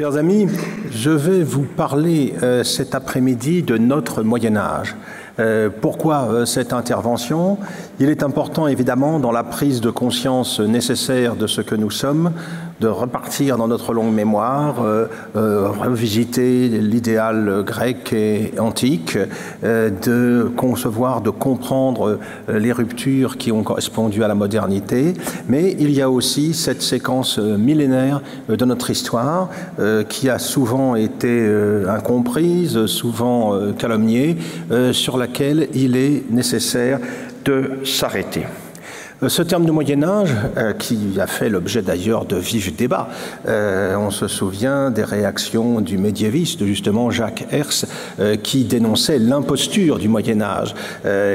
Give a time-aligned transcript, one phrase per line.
[0.00, 0.46] Chers amis,
[0.90, 4.96] je vais vous parler euh, cet après-midi de notre Moyen Âge.
[5.38, 7.58] Euh, pourquoi euh, cette intervention?
[7.98, 12.32] Il est important évidemment dans la prise de conscience nécessaire de ce que nous sommes,
[12.80, 15.06] de repartir dans notre longue mémoire, euh,
[15.36, 19.18] euh, revisiter l'idéal grec et antique,
[19.64, 25.14] euh, de concevoir, de comprendre les ruptures qui ont correspondu à la modernité.
[25.48, 29.48] Mais il y a aussi cette séquence millénaire de notre histoire
[30.08, 31.46] qui a souvent été
[31.88, 34.36] incomprise, souvent calomniée,
[34.92, 36.98] sur laquelle il est nécessaire
[37.44, 38.44] de s'arrêter.
[39.22, 43.08] Euh, Ce terme du Moyen Âge, euh, qui a fait l'objet d'ailleurs de vifs débats,
[43.46, 47.84] euh, on se souvient des réactions du médiéviste, justement Jacques Hers,
[48.18, 50.74] euh, qui dénonçait l'imposture du Moyen Âge,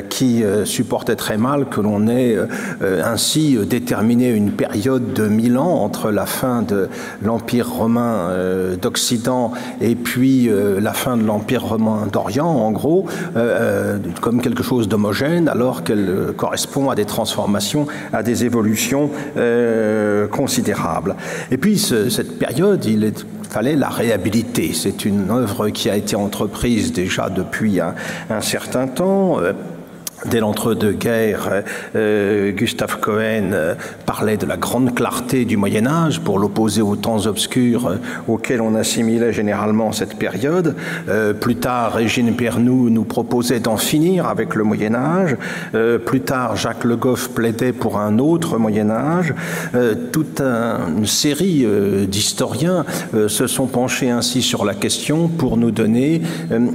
[0.09, 2.37] qui supportait très mal que l'on ait
[3.03, 6.89] ainsi déterminé une période de mille ans entre la fin de
[7.21, 8.29] l'Empire romain
[8.81, 13.05] d'Occident et puis la fin de l'Empire romain d'Orient, en gros,
[14.21, 17.74] comme quelque chose d'homogène, alors qu'elle correspond à des transformations
[18.13, 21.15] à des évolutions euh, considérables.
[21.51, 23.11] Et puis ce, cette période, il
[23.49, 24.71] fallait la réhabiliter.
[24.73, 27.95] C'est une œuvre qui a été entreprise déjà depuis un,
[28.29, 29.39] un certain temps.
[30.29, 31.63] Dès l'entre-deux-guerres,
[31.95, 36.95] euh, Gustave Cohen euh, parlait de la grande clarté du Moyen Âge pour l'opposer aux
[36.95, 37.95] temps obscurs euh,
[38.27, 40.75] auxquels on assimilait généralement cette période.
[41.39, 45.35] Plus tard, Régine Pernoud nous proposait d'en finir avec le Moyen Âge.
[46.05, 49.33] Plus tard, Jacques Le Goff plaidait pour un autre Moyen Âge.
[50.11, 51.65] Toute un, une série
[52.07, 52.85] d'historiens
[53.27, 56.21] se sont penchés ainsi sur la question pour nous donner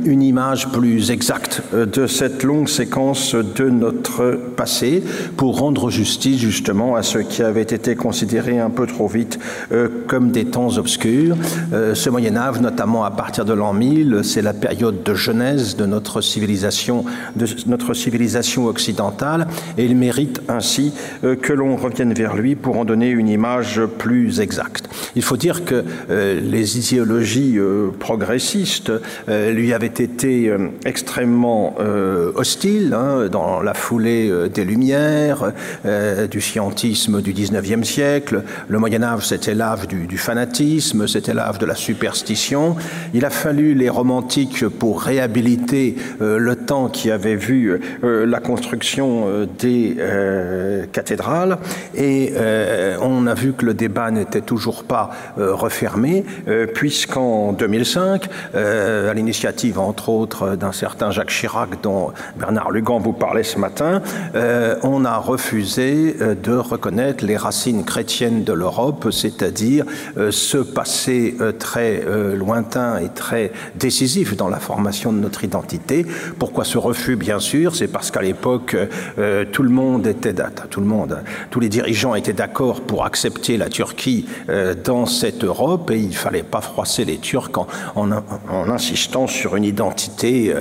[0.04, 5.02] une image plus exacte de cette longue séquence de notre passé
[5.36, 9.38] pour rendre justice justement à ce qui avait été considéré un peu trop vite
[9.72, 11.36] euh, comme des temps obscurs.
[11.72, 15.76] Euh, ce Moyen Âge, notamment à partir de l'an 1000, c'est la période de genèse
[15.76, 17.04] de notre civilisation,
[17.36, 19.46] de notre civilisation occidentale,
[19.78, 20.92] et il mérite ainsi
[21.24, 24.88] euh, que l'on revienne vers lui pour en donner une image plus exacte.
[25.16, 27.58] Il faut dire que les idéologies
[27.98, 28.92] progressistes
[29.28, 30.52] lui avaient été
[30.84, 31.74] extrêmement
[32.34, 35.52] hostiles hein, dans la foulée euh, des Lumières,
[35.84, 38.42] euh, du scientisme du 19e siècle.
[38.68, 42.76] Le Moyen Âge, c'était l'âge du, fanatisme, c'était l'âge de la superstition.
[43.14, 48.40] Il a fallu les romantiques pour réhabiliter euh, le temps qui avait vu euh, la
[48.40, 51.58] construction euh, des euh, cathédrales
[51.94, 57.52] et euh, on a vu que le débat n'était toujours pas euh, refermé euh, puisqu'en
[57.52, 63.58] 2005, euh, à l'initiative entre autres d'un certain Jacques Chirac dont Bernard Lugan vous ce
[63.58, 64.02] matin,
[64.34, 69.84] euh, on a refusé euh, de reconnaître les racines chrétiennes de l'Europe, c'est-à-dire
[70.16, 72.04] euh, ce passé très
[72.34, 76.06] lointain et très décisif dans la formation de notre identité.
[76.38, 78.76] Pourquoi ce refus Bien sûr, c'est parce qu'à l'époque,
[79.52, 80.34] tout le monde était,
[80.70, 81.18] tout le monde,
[81.50, 84.26] tous les dirigeants étaient d'accord pour accepter la Turquie
[84.84, 87.50] dans cette Europe et il fallait pas froisser les Turcs
[87.94, 88.10] en,
[88.68, 90.54] insistant sur une identité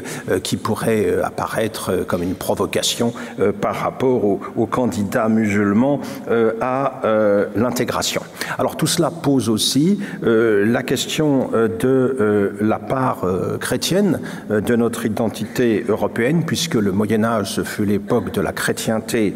[0.44, 6.00] qui pourrait apparaître comme une provocation euh, par rapport aux, aux candidats musulmans
[6.32, 8.22] euh, à euh, l'intégration.
[8.58, 13.26] Alors tout cela pose aussi la question de la part
[13.60, 14.20] chrétienne
[14.50, 19.34] de notre identité européenne, puisque le Moyen Âge ce fut l'époque de la chrétienté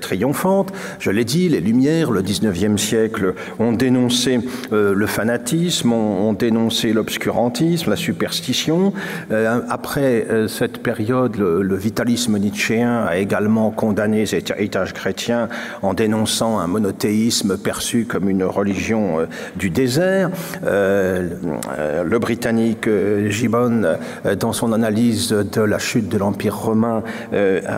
[0.00, 0.72] triomphante.
[0.98, 4.40] Je l'ai dit, les Lumières, le 19e siècle, ont dénoncé
[4.72, 8.92] le fanatisme, ont, dénoncé l'obscurantisme, la superstition.
[9.30, 15.48] Après cette période, le, le vitalisme nietzschéen a également condamné cet héritage chrétien
[15.82, 20.30] en dénonçant un monothéisme perçu comme une religion euh, du désert.
[20.64, 21.30] Euh,
[21.76, 22.88] euh, le Britannique
[23.28, 23.96] Gibbon,
[24.38, 27.02] dans son analyse de la chute de l'Empire romain,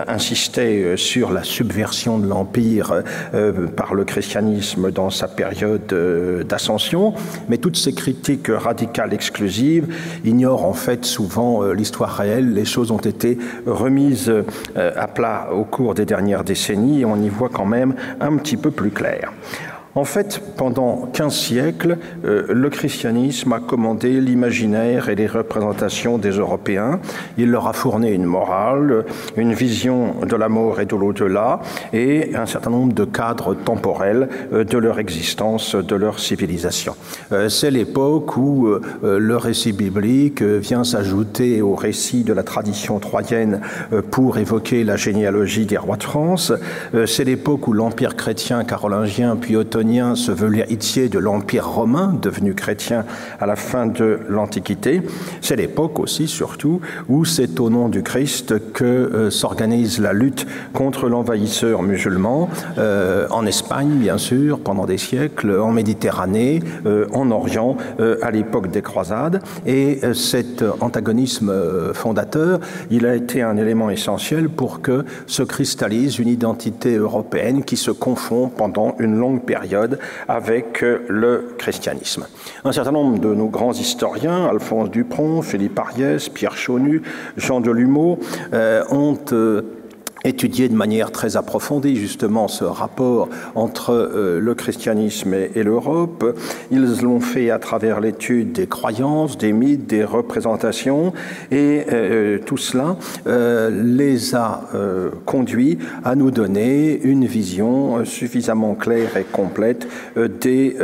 [0.06, 3.02] insistait sur la subversion de l'Empire
[3.76, 5.94] par le christianisme dans sa période
[6.48, 7.14] d'ascension.
[7.48, 9.86] Mais toutes ces critiques radicales exclusives
[10.24, 12.52] ignorent en fait souvent l'histoire réelle.
[12.52, 14.42] Les choses ont été remises euh,
[14.96, 18.70] à plat au cours des dernières décennies on y voit quand même un petit peu
[18.70, 19.32] plus clair.
[19.98, 26.30] En fait, pendant 15 siècles, euh, le christianisme a commandé l'imaginaire et les représentations des
[26.30, 27.00] Européens.
[27.36, 29.06] Il leur a fourni une morale,
[29.36, 31.58] une vision de la mort et de l'au-delà,
[31.92, 36.94] et un certain nombre de cadres temporels euh, de leur existence, de leur civilisation.
[37.32, 38.68] Euh, C'est l'époque où
[39.02, 43.60] le récit biblique vient s'ajouter au récit de la tradition troyenne
[44.12, 46.52] pour évoquer la généalogie des rois de France.
[47.06, 52.14] C'est l'époque où l'Empire chrétien carolingien puis ottoman Antonien se veut l'héritier de l'Empire romain,
[52.20, 53.06] devenu chrétien
[53.40, 55.00] à la fin de l'Antiquité.
[55.40, 60.46] C'est l'époque aussi, surtout, où c'est au nom du Christ que euh, s'organise la lutte
[60.74, 67.30] contre l'envahisseur musulman, euh, en Espagne, bien sûr, pendant des siècles, en Méditerranée, euh, en
[67.30, 67.78] Orient,
[68.20, 69.40] à l'époque des croisades.
[69.64, 71.50] Et cet antagonisme
[71.94, 72.60] fondateur,
[72.90, 77.90] il a été un élément essentiel pour que se cristallise une identité européenne qui se
[77.90, 79.77] confond pendant une longue période
[80.28, 82.26] avec le christianisme.
[82.64, 87.02] Un certain nombre de nos grands historiens, Alphonse Dupron, Philippe Ariès, Pierre Chaunu,
[87.36, 88.18] Jean Delumeau,
[88.52, 89.62] euh, ont euh,
[90.24, 96.38] étudier de manière très approfondie justement ce rapport entre euh, le christianisme et, l'Europe.
[96.70, 101.12] Ils l'ont fait à travers l'étude des croyances, des mythes, des représentations,
[101.50, 104.68] et euh, tout cela euh, les a
[105.24, 109.86] conduits à nous donner une vision suffisamment claire et complète
[110.16, 110.76] des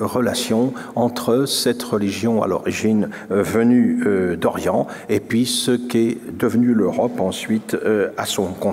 [0.00, 4.02] relations entre cette religion à l'origine venue
[4.40, 7.76] d'Orient et puis ce qu'est devenu l'Europe ensuite
[8.16, 8.69] à son compte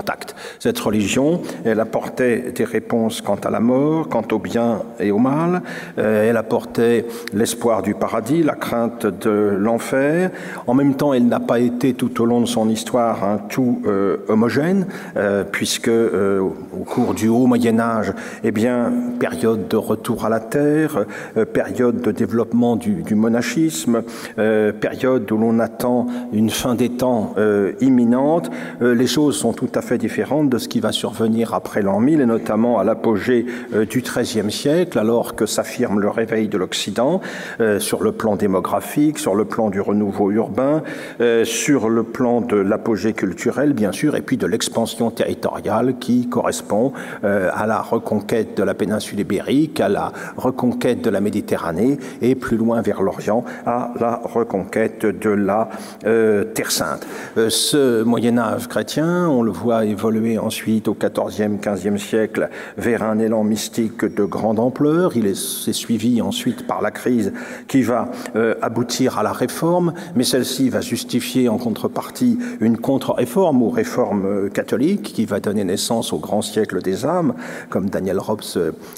[0.60, 5.18] cette religion, elle apportait des réponses quant à la mort, quant au bien et au
[5.18, 5.62] mal.
[5.98, 10.32] Euh, elle apportait l'espoir du paradis, la crainte de l'enfer.
[10.66, 13.82] En même temps, elle n'a pas été tout au long de son histoire un tout
[13.86, 18.14] euh, homogène, euh, puisque au cours du haut Moyen Âge,
[18.44, 21.06] eh bien, période de retour à la terre,
[21.54, 24.04] période de développement du, du monachisme,
[24.36, 27.36] période où l'on attend une fin des temps
[27.82, 28.50] imminente,
[28.82, 32.02] les choses sont tout à fait fait différente de ce qui va survenir après l'an
[32.02, 36.58] 1000 et notamment à l'apogée euh, du XIIIe siècle, alors que s'affirme le réveil de
[36.58, 37.22] l'Occident
[37.62, 40.84] euh, sur le plan démographique, sur le plan du renouveau urbain,
[41.22, 46.28] euh, sur le plan de l'apogée culturelle, bien sûr, et puis de l'expansion territoriale qui
[46.28, 46.92] correspond
[47.24, 52.58] à la reconquête de la péninsule ibérique, à la reconquête de la Méditerranée et plus
[52.58, 55.70] loin vers l'Orient, à la reconquête de la
[56.02, 57.08] Terre Sainte.
[57.36, 63.20] ce Moyen Âge chrétien, on le voit évolué ensuite au XIVe, XVe siècle vers un
[63.20, 65.16] élan mystique de grande ampleur.
[65.16, 67.34] Il s'est suivi ensuite par la crise
[67.68, 73.62] qui va euh, aboutir à la réforme, mais celle-ci va justifier en contrepartie une contre-réforme
[73.62, 77.34] ou réforme euh, catholique qui va donner naissance au grand siècle des âmes,
[77.70, 78.42] comme Daniel Robs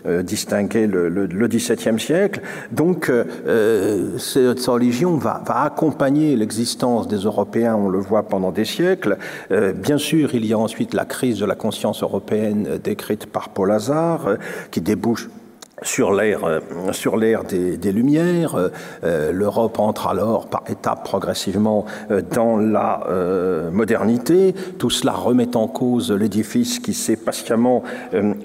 [0.05, 2.41] euh, distinguait le, le, XVIIe siècle.
[2.71, 3.11] Donc,
[4.17, 9.17] cette religion va, va accompagner l'existence des Européens, on le voit pendant des siècles.
[9.49, 13.71] bien sûr, il y a ensuite la crise de la conscience européenne décrite par Paul
[13.71, 14.35] Hazard, euh,
[14.69, 15.27] qui débouche
[15.81, 16.59] sur l'ère euh,
[16.91, 18.55] sur l'ère des, des, Lumières.
[19.03, 23.05] Euh, L'Europe entre alors par étapes progressivement euh, dans la
[23.71, 24.53] modernité.
[24.77, 27.83] Tout cela remet en cause l'édifice qui s'est patiemment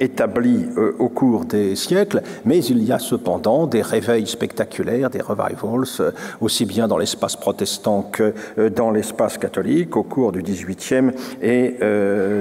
[0.01, 0.67] établi
[0.99, 6.65] au cours des siècles, mais il y a cependant des réveils spectaculaires, des revivals, aussi
[6.65, 8.35] bien dans l'espace protestant que
[8.69, 11.11] dans l'espace catholique au cours du XVIIIe
[11.43, 11.77] et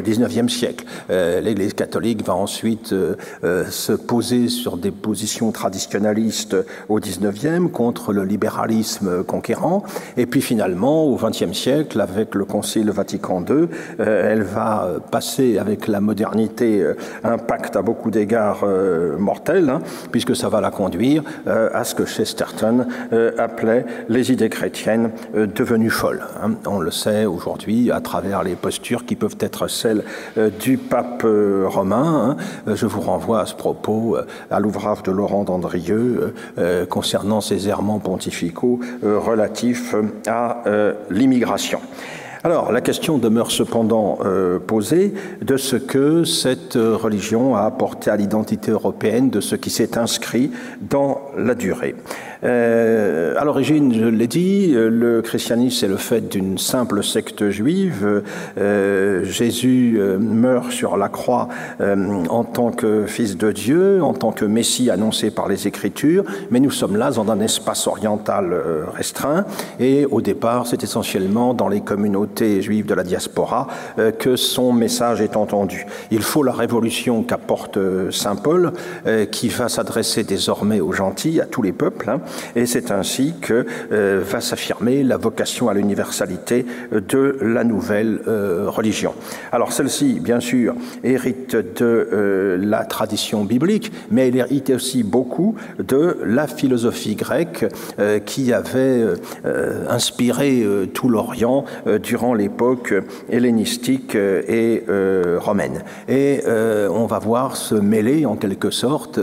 [0.04, 0.86] XIXe siècle.
[1.10, 2.94] L'Église catholique va ensuite
[3.44, 6.58] se poser sur des positions traditionnalistes
[6.90, 9.84] au XIXe contre le libéralisme conquérant.
[10.18, 13.68] Et puis finalement, au XXe siècle, avec le Concile Vatican II,
[14.00, 19.70] euh, elle va passer avec la modernité euh, un pacte à beaucoup d'égards euh, mortel,
[19.70, 19.82] hein,
[20.12, 22.86] puisque ça va la conduire à ce que Chesterton
[23.38, 26.24] appelait les idées chrétiennes devenues folles.
[26.42, 26.52] Hein.
[26.66, 30.04] On le sait aujourd'hui à travers les postures qui peuvent être celles
[30.60, 32.38] du pape romain.
[32.68, 32.74] Hein.
[32.76, 34.18] Je vous renvoie à ce propos
[34.50, 34.60] à
[35.04, 39.96] de Laurent Dandrieux euh, euh, concernant ses errements pontificaux euh, relatifs
[40.28, 40.64] à
[41.10, 41.80] l'immigration.
[42.44, 44.20] Alors, la question demeure cependant
[44.68, 49.98] posée de ce que cette religion a apporté à l'identité européenne, de ce qui s'est
[49.98, 50.52] inscrit
[50.82, 51.96] dans la durée.
[52.44, 57.50] Euh, à l'origine, je l'ai dit, euh, le christianisme c'est le fait d'une simple secte
[57.50, 58.24] juive.
[58.58, 61.48] Euh, Jésus meurt sur la croix
[61.80, 66.60] en tant que fils de Dieu, en tant que Messie annoncé par les Écritures, mais
[66.60, 68.56] nous sommes là dans un espace oriental
[68.94, 69.46] restreint
[69.80, 73.68] et au départ c'est essentiellement dans les communautés juives de la diaspora
[74.20, 75.86] que son message est entendu.
[76.12, 77.80] Il faut la révolution qu'apporte
[78.12, 78.74] Saint Paul
[79.32, 82.10] qui va s'adresser désormais aux gentils, à tous les peuples.
[82.10, 82.22] Hein,
[82.56, 88.20] et c'est ainsi que va s'affirmer la vocation à l'universalité de la nouvelle
[88.68, 89.14] religion.
[89.52, 96.18] Alors celle-ci, bien sûr, hérite de la tradition biblique, mais elle hérite aussi beaucoup de
[96.26, 97.66] la philosophie grecque
[98.26, 99.06] qui avait
[99.90, 101.66] inspiré tout l'Orient
[102.02, 102.94] durant l'époque
[103.30, 104.84] hellénistique et
[105.38, 105.84] romaine.
[106.08, 109.20] Et on va voir se mêler en quelque sorte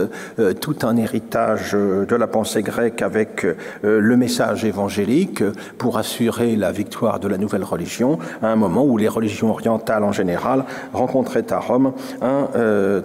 [0.59, 1.75] tout un héritage
[2.07, 3.45] de la pensée grecque avec
[3.83, 5.43] le message évangélique
[5.77, 10.03] pour assurer la victoire de la nouvelle religion à un moment où les religions orientales
[10.03, 12.47] en général rencontraient à Rome un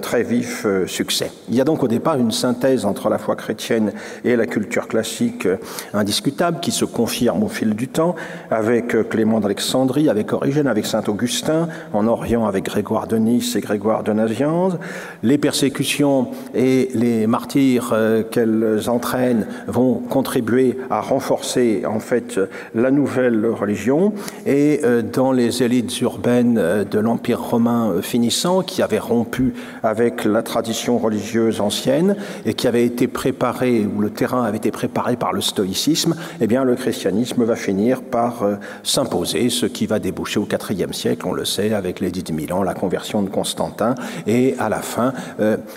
[0.01, 1.31] très vif succès.
[1.49, 3.93] Il y a donc au départ une synthèse entre la foi chrétienne
[4.25, 5.49] et la culture classique
[5.95, 8.15] indiscutable qui se confirme au fil du temps
[8.51, 13.61] avec Clément d'Alexandrie, avec Origène, avec Saint Augustin, en Orient avec Grégoire de Nice et
[13.61, 14.79] Grégoire de Nazianze.
[15.23, 22.41] Les persécutions et les martyrs euh, qu'elles entraînent vont contribuer à renforcer en fait
[22.75, 24.13] la nouvelle religion.
[24.47, 30.25] Et euh, dans les élites urbaines euh, de l'Empire romain finissant qui avaient rompu avec
[30.25, 35.17] la tradition religieuse ancienne et qui avaient été préparés où le terrain avait été préparé
[35.17, 38.45] par le stoïcisme, eh bien le christianisme va finir par
[38.83, 42.63] s'imposer, ce qui va déboucher au IVe siècle, on le sait, avec l'édit de Milan,
[42.63, 43.95] la conversion de Constantin
[44.27, 45.13] et à la fin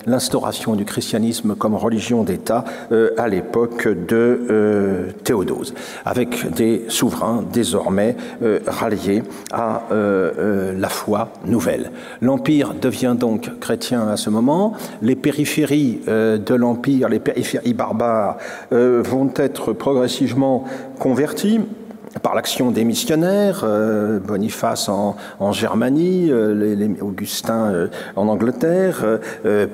[0.05, 5.73] l'instauration du christianisme comme religion d'État euh, à l'époque de euh, Théodose,
[6.05, 11.91] avec des souverains désormais euh, ralliés à la foi nouvelle.
[12.21, 14.73] L'Empire devient donc chrétien à ce moment.
[15.01, 18.37] Les périphéries de l'Empire, les périphéries barbares,
[18.71, 20.65] vont être progressivement
[20.99, 21.61] converties
[22.23, 28.27] par l'action des missionnaires, euh, Boniface en, en Germanie, euh, les, les, Augustins euh, en
[28.27, 29.19] Angleterre,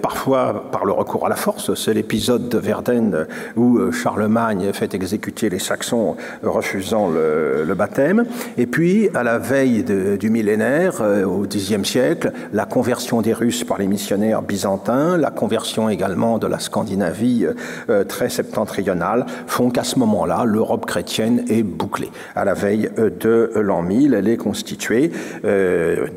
[0.01, 1.73] parfois par le recours à la force.
[1.75, 3.25] C'est l'épisode de Verden
[3.55, 8.25] où Charlemagne fait exécuter les Saxons refusant le, le baptême.
[8.57, 13.63] Et puis, à la veille de, du millénaire, au Xe siècle, la conversion des Russes
[13.63, 17.45] par les missionnaires byzantins, la conversion également de la Scandinavie
[18.07, 23.51] très septentrionale, font qu'à ce moment-là, l'Europe chrétienne est bouclée à la veille euh, de
[23.55, 24.13] l'an 1000.
[24.13, 25.11] Elle est constituée
[25.45, 26.07] euh,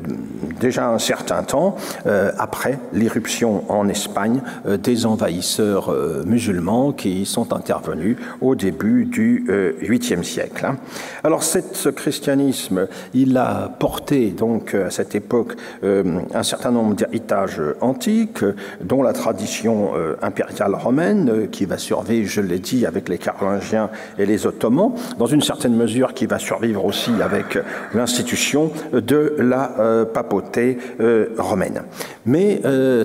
[0.59, 5.93] déjà un certain temps euh, après l'irruption en Espagne des envahisseurs
[6.25, 9.45] musulmans qui sont intervenus au début du
[9.81, 10.65] 8e siècle.
[10.65, 10.77] Hein.
[11.23, 18.43] Alors ce christianisme, il a porté donc à cette époque un certain nombre d'héritages antiques,
[18.81, 24.25] dont la tradition impériale romaine, qui va survivre, je l'ai dit, avec les Carolingiens et
[24.25, 27.57] les Ottomans, dans une certaine mesure qui va survivre aussi avec
[27.93, 31.83] l'institution de la euh, papauté euh, romaine.
[32.25, 33.03] Mais euh,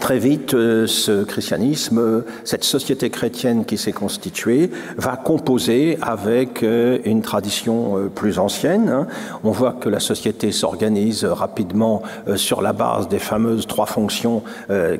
[0.00, 6.98] Très vite, euh, ce christianisme, cette société chrétienne qui s'est constituée, va composer avec euh,
[7.04, 8.88] une tradition euh, plus ancienne.
[8.90, 9.08] Hein.
[9.42, 12.02] On voit que la société s'organise rapidement
[12.36, 14.42] sur la base des fameuses trois fonctions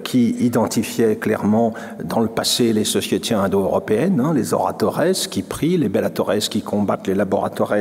[0.03, 5.01] qui identifiaient clairement dans le passé les sociétés indo-européennes, hein, les oratores
[5.31, 7.75] qui prient, les bellatores qui combattent, les laboratores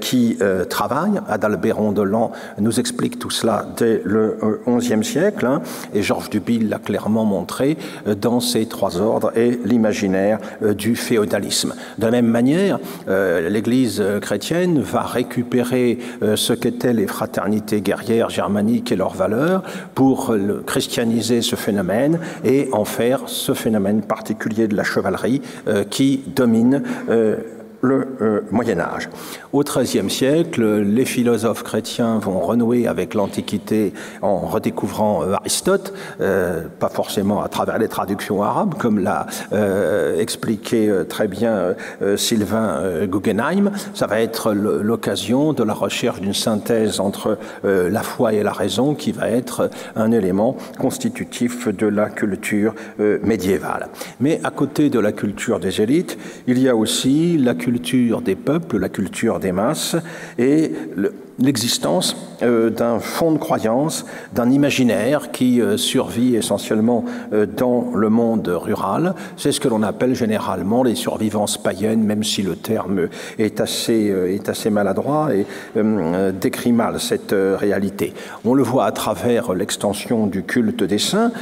[0.00, 1.20] qui travaillent.
[1.28, 5.46] Adalbert Delan nous explique tout cela dès le XIe siècle.
[5.46, 5.62] Hein.
[5.94, 7.76] Et Georges Dubil l'a clairement montré
[8.08, 11.74] euh, dans ces trois ordres et l'imaginaire euh, du féodalisme.
[11.98, 15.98] De la même manière, euh, l'Église chrétienne va récupérer
[16.34, 19.62] ce qu'étaient les fraternités guerrières germaniques et leurs valeurs
[19.94, 20.34] pour
[20.66, 25.40] christianiser ce phénomène et en faire ce phénomène particulier de la chevalerie
[25.90, 26.82] qui domine
[27.84, 29.08] le euh, Moyen Âge.
[29.52, 36.62] Au XIIIe siècle, les philosophes chrétiens vont renouer avec l'Antiquité en redécouvrant euh, Aristote, euh,
[36.80, 39.26] pas forcément à travers les traductions arabes, comme l'a
[40.18, 41.74] expliqué très bien
[42.16, 43.70] Sylvain Guggenheim.
[43.92, 48.94] Ça va être l'occasion de la recherche d'une synthèse entre la foi et la raison
[48.94, 53.88] qui va être un élément constitutif de la culture médiévale.
[54.20, 58.20] Mais à côté de la culture des élites, il y a aussi la culture culture
[58.20, 59.96] des peuples, la culture des masses,
[60.38, 67.46] et le, l'existence euh, d'un fond de croyance, d'un imaginaire qui euh, survit essentiellement euh,
[67.46, 69.14] dans le monde rural.
[69.36, 74.12] C'est ce que l'on appelle généralement les survivances païennes, même si le terme est assez,
[74.28, 75.46] est assez maladroit et
[76.40, 78.14] décrit mal cette réalité.
[78.44, 81.32] On le voit à travers l'extension du culte des saints,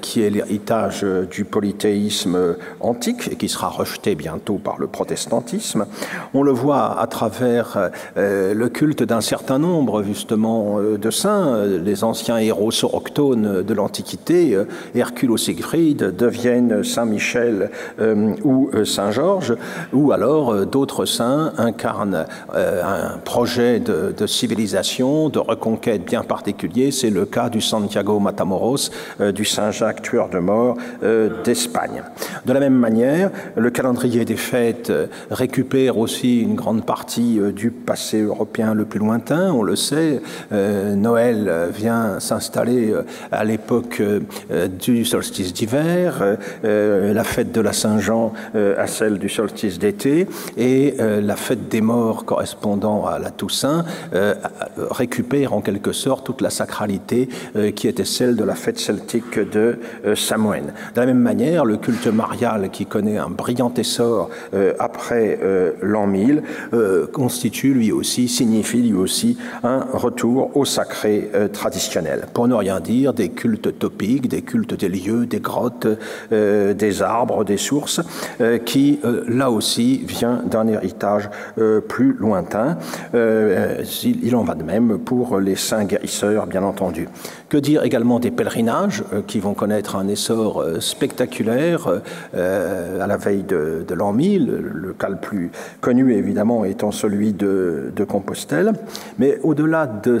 [0.00, 5.86] qui est l'héritage du polythéisme antique et qui sera rejeté bientôt par le protestantisme.
[6.34, 12.36] On le voit à travers le culte d'un certain nombre justement de saints, les anciens
[12.36, 14.58] héros soroctones de l'Antiquité,
[14.94, 17.70] Hercule ou Siegfried, deviennent Saint Michel
[18.44, 19.56] ou Saint Georges,
[19.94, 26.90] ou alors d'autres saints incarnent un projet de, de, civilisation, de reconquête bien particulier.
[26.90, 28.90] C'est le cas du Santiago Matamoros,
[29.34, 30.76] du Saint Jacques tueur de mort
[31.42, 32.02] d'Espagne.
[32.44, 34.92] De la même manière, le calendrier des fêtes
[35.30, 39.21] récupère aussi une grande partie euh, du passé européen le plus lointain.
[39.30, 40.20] On le sait,
[40.52, 44.02] euh, Noël vient s'installer euh, à l'époque
[44.80, 50.26] du solstice d'hiver, la fête de la Saint-Jean à celle du solstice d'été,
[50.56, 53.84] et la fête des morts correspondant à la Toussaint
[54.90, 57.28] récupère en quelque sorte toute la sacralité
[57.74, 59.78] qui était celle de la fête celtique de
[60.14, 60.72] Samoën.
[60.94, 64.30] De la même manière, le culte marial qui connaît un brillant essor
[64.78, 65.38] après
[65.82, 69.11] l'an 1000 euh, constitue lui aussi, signifie lui aussi
[69.62, 72.26] un retour au sacré euh, traditionnel.
[72.32, 75.86] Pour ne rien dire des cultes topiques, des cultes des lieux, des grottes,
[76.32, 78.00] euh, des arbres, des sources,
[78.64, 81.28] qui là aussi vient d'un héritage
[81.88, 82.78] plus lointain.
[83.14, 87.08] il en va de même pour les saints guérisseurs, bien entendu.
[87.48, 91.88] Que dire également des pèlerinages qui vont connaître un essor spectaculaire
[92.34, 95.50] à la veille de, de l'an 1000, le cas le plus
[95.80, 98.72] connu évidemment étant celui de, Compostelle.
[99.18, 100.18] Mais au-delà de,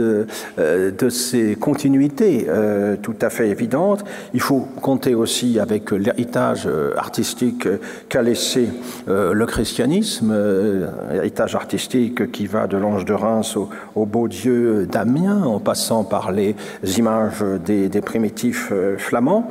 [0.00, 4.04] euh, de ces continuités euh, tout à fait évidentes,
[4.34, 7.68] il faut compter aussi avec l'héritage artistique
[8.08, 8.68] qu'a laissé
[9.08, 10.34] euh, le christianisme,
[11.12, 13.56] héritage artistique qui va de l'ange de Reims
[13.94, 16.54] au, beau Dieu d'Amiens, en passant par les
[16.98, 19.48] images des, des primitifs flamands.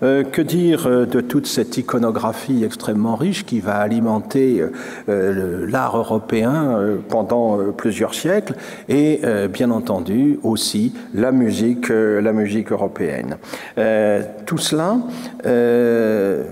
[0.00, 4.64] que dire de toute cette iconographie extrêmement riche qui va alimenter
[5.08, 8.54] euh, l'art européen euh, pendant euh, plusieurs siècles
[8.88, 9.20] et
[9.52, 13.36] bien entendu aussi la musique, la musique européenne.
[14.46, 14.98] tout cela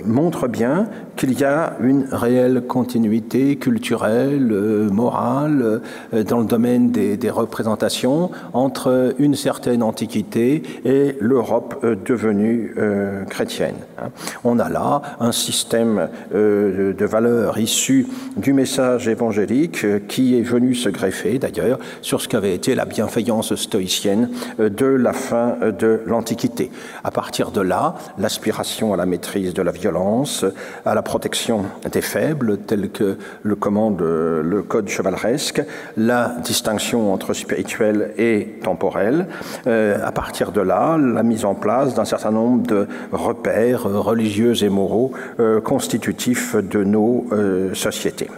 [0.04, 4.52] montre bien qu'il y a une réelle continuité culturelle,
[4.90, 5.80] morale,
[6.12, 12.74] dans le domaine des, représentations entre une certaine antiquité et l'Europe devenue
[13.30, 13.76] chrétienne.
[13.98, 14.08] Hein.
[14.44, 20.74] On a là un système de valeurs issues du message évangélique euh, qui est venu
[20.74, 25.72] se greffer d'ailleurs sur ce qu'avait été la bienveillance stoïcienne euh, de la fin euh,
[25.72, 26.70] de l'Antiquité.
[27.04, 30.44] À partir de là, l'aspiration à la maîtrise de la violence,
[30.84, 35.62] à la protection des faibles, tel que le commande le code chevaleresque,
[35.96, 39.26] la distinction entre spirituel et temporel.
[39.66, 44.68] À partir de là, la mise en place d'un certain nombre de repères religieux et
[44.68, 45.12] moraux
[45.64, 47.26] constitutifs de nos
[47.74, 48.28] sociétés.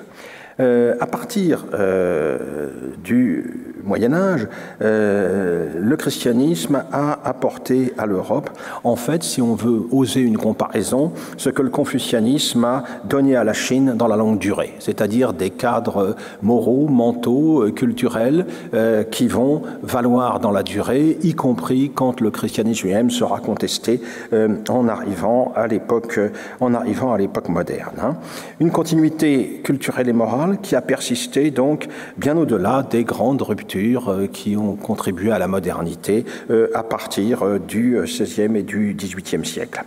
[0.61, 2.69] Euh, à partir euh,
[3.03, 4.49] du Moyen Âge,
[4.83, 8.51] euh, le christianisme a apporté à l'Europe,
[8.83, 13.45] en fait, si on veut oser une comparaison, ce que le confucianisme a donné à
[13.45, 18.47] la Chine dans la longue durée, c'est-à-dire des cadres moraux, mentaux, culturels
[19.11, 24.01] qui vont valoir dans la durée, y compris quand le christianisme lui-même sera contesté
[24.69, 26.19] en arrivant à l'époque,
[26.61, 27.97] en arrivant à l'époque moderne.
[28.03, 28.17] Hein.
[28.61, 34.27] Une continuité culturelle et morale qui a persisté donc bien au-delà des grandes ruptures euh,
[34.27, 39.45] qui ont contribué à la modernité euh, à partir euh, du XVIe et du XVIIIe
[39.45, 39.83] siècle.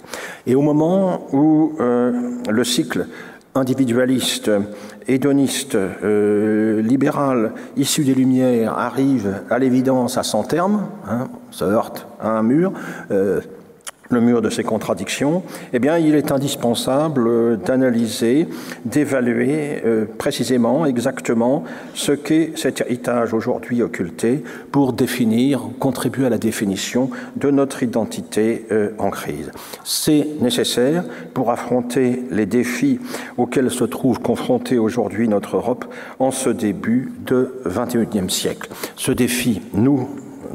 [0.45, 3.07] Et au moment où le cycle
[3.55, 4.51] individualiste,
[5.07, 12.29] hédoniste, libéral, issu des Lumières, arrive à l'évidence à son terme, hein, se heurte à
[12.29, 12.73] un mur,
[14.09, 15.43] le mur de ces contradictions,
[15.73, 18.47] eh bien, il est indispensable d'analyser,
[18.85, 26.37] d'évaluer euh, précisément, exactement, ce qu'est cet héritage aujourd'hui occulté pour définir, contribuer à la
[26.37, 29.51] définition de notre identité euh, en crise.
[29.83, 32.99] C'est nécessaire pour affronter les défis
[33.37, 35.85] auxquels se trouve confrontée aujourd'hui notre Europe
[36.19, 38.69] en ce début de XXIe siècle.
[38.95, 40.09] Ce défi, nous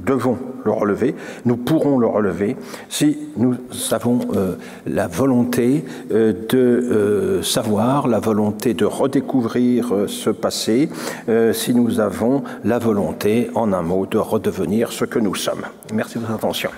[0.05, 2.57] devons le relever, nous pourrons le relever
[2.89, 3.57] si nous
[3.91, 10.89] avons euh, la volonté euh, de euh, savoir, la volonté de redécouvrir ce passé,
[11.53, 15.65] si nous avons la volonté, en un mot, de redevenir ce que nous sommes.
[15.93, 16.71] Merci de votre attention.